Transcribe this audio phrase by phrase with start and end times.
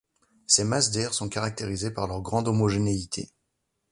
[0.47, 3.29] Ces masses d'air sont caractérisées par leur grande homogénéité.